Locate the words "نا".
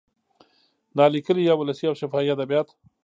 0.97-1.05